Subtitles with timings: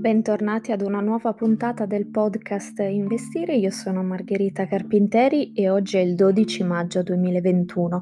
[0.00, 6.00] Bentornati ad una nuova puntata del podcast Investire, io sono Margherita Carpinteri e oggi è
[6.00, 7.98] il 12 maggio 2021.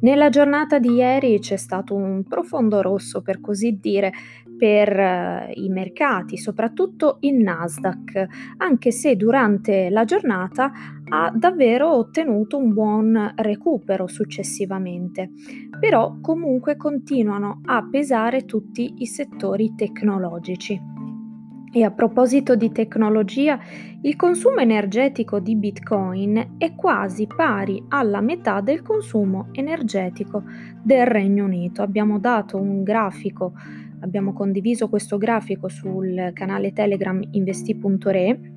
[0.00, 4.12] Nella giornata di ieri c'è stato un profondo rosso, per così dire,
[4.58, 10.72] per uh, i mercati, soprattutto il Nasdaq, anche se durante la giornata
[11.08, 15.30] ha davvero ottenuto un buon recupero successivamente.
[15.78, 20.94] Però comunque continuano a pesare tutti i settori tecnologici.
[21.72, 23.58] E a proposito di tecnologia,
[24.00, 30.42] il consumo energetico di Bitcoin è quasi pari alla metà del consumo energetico
[30.82, 31.82] del Regno Unito.
[31.82, 33.52] Abbiamo dato un grafico,
[34.00, 38.54] abbiamo condiviso questo grafico sul canale Telegram investi.re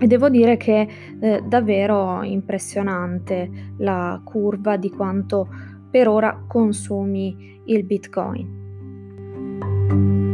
[0.00, 0.86] e devo dire che è
[1.20, 5.46] eh, davvero impressionante la curva di quanto
[5.90, 10.29] per ora consumi il Bitcoin.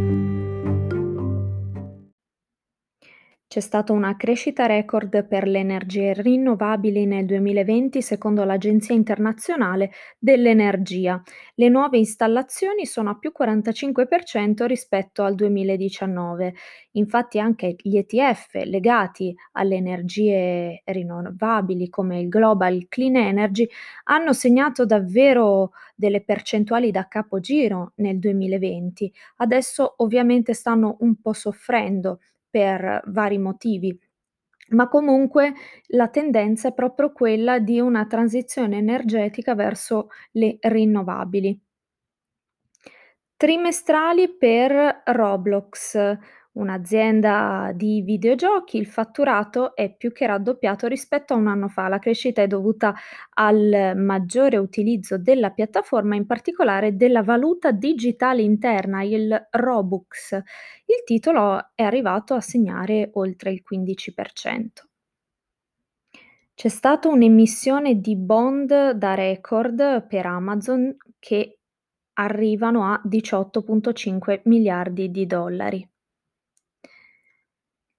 [3.57, 11.23] C'è stata una crescita record per le energie rinnovabili nel 2020 secondo l'Agenzia internazionale dell'energia.
[11.54, 16.54] Le nuove installazioni sono a più 45% rispetto al 2019.
[16.90, 23.66] Infatti anche gli ETF legati alle energie rinnovabili come il Global Clean Energy
[24.04, 29.10] hanno segnato davvero delle percentuali da capogiro nel 2020.
[29.37, 32.18] Adesso ovviamente stanno un po' soffrendo
[32.49, 33.99] per vari motivi,
[34.71, 35.55] ma comunque
[35.89, 41.61] la tendenza è proprio quella di una transizione energetica verso le rinnovabili.
[43.37, 46.19] Trimestrali per Roblox
[46.57, 51.88] un'azienda di videogiochi, il fatturato è più che raddoppiato rispetto a un anno fa.
[51.88, 52.95] La crescita è dovuta
[53.35, 60.32] al maggiore utilizzo della piattaforma, in particolare della valuta digitale interna, il Robux.
[60.32, 64.84] Il titolo è arrivato a segnare oltre il 15%.
[66.54, 71.58] C'è stata un'emissione di bond da record per Amazon che
[72.14, 75.86] arrivano a 18.5 miliardi di dollari.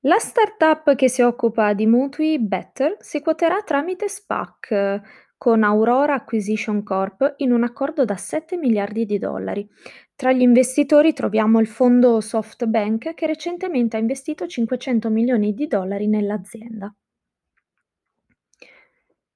[0.01, 5.01] La startup che si occupa di mutui, Better, si quoterà tramite SPAC
[5.35, 9.67] con Aurora Acquisition Corp in un accordo da 7 miliardi di dollari.
[10.15, 16.07] Tra gli investitori troviamo il fondo SoftBank che recentemente ha investito 500 milioni di dollari
[16.07, 16.93] nell'azienda.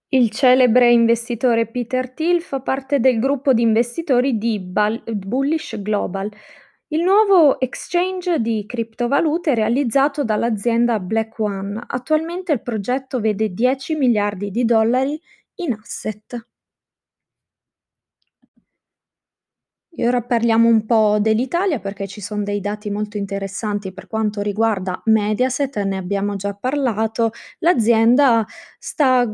[0.09, 6.29] Il celebre investitore Peter Thiel fa parte del gruppo di investitori di Bullish Global,
[6.93, 11.81] il nuovo exchange di criptovalute realizzato dall'azienda Black One.
[11.87, 15.19] Attualmente il progetto vede 10 miliardi di dollari
[15.55, 16.45] in asset.
[19.93, 24.41] E ora parliamo un po' dell'Italia perché ci sono dei dati molto interessanti per quanto
[24.41, 27.31] riguarda Mediaset, ne abbiamo già parlato.
[27.59, 28.45] L'azienda
[28.79, 29.25] sta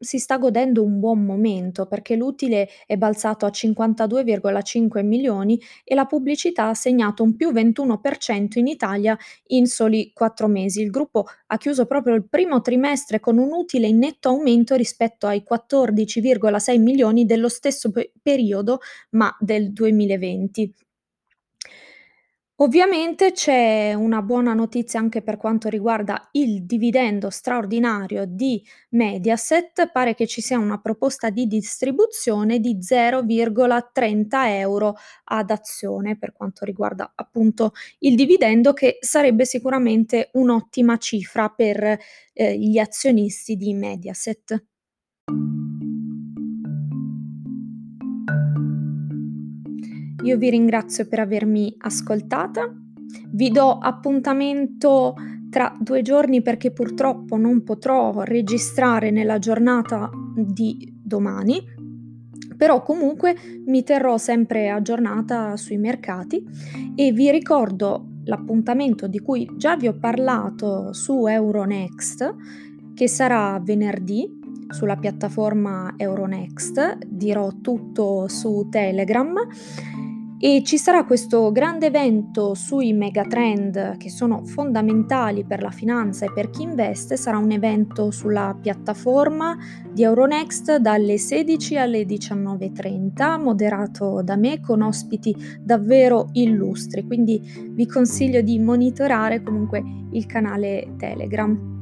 [0.00, 6.06] si sta godendo un buon momento perché l'utile è balzato a 52,5 milioni e la
[6.06, 9.16] pubblicità ha segnato un più 21% in Italia
[9.48, 10.80] in soli quattro mesi.
[10.80, 15.26] Il gruppo ha chiuso proprio il primo trimestre con un utile in netto aumento rispetto
[15.26, 18.80] ai 14,6 milioni dello stesso pe- periodo
[19.10, 20.74] ma del 2020.
[22.62, 30.14] Ovviamente c'è una buona notizia anche per quanto riguarda il dividendo straordinario di Mediaset, pare
[30.14, 34.28] che ci sia una proposta di distribuzione di 0,30
[34.58, 34.94] euro
[35.24, 41.98] ad azione per quanto riguarda appunto il dividendo che sarebbe sicuramente un'ottima cifra per
[42.34, 44.69] eh, gli azionisti di Mediaset.
[50.22, 52.70] Io vi ringrazio per avermi ascoltata,
[53.30, 55.14] vi do appuntamento
[55.48, 61.62] tra due giorni perché purtroppo non potrò registrare nella giornata di domani,
[62.56, 63.34] però comunque
[63.66, 66.44] mi terrò sempre aggiornata sui mercati.
[66.94, 72.34] E vi ricordo l'appuntamento di cui già vi ho parlato su Euronext
[72.94, 74.38] che sarà venerdì
[74.68, 79.34] sulla piattaforma Euronext, dirò tutto su Telegram
[80.42, 86.32] e ci sarà questo grande evento sui megatrend che sono fondamentali per la finanza e
[86.32, 89.54] per chi investe, sarà un evento sulla piattaforma
[89.92, 97.38] di Euronext dalle 16 alle 19.30, moderato da me con ospiti davvero illustri, quindi
[97.72, 99.82] vi consiglio di monitorare comunque
[100.12, 101.79] il canale Telegram.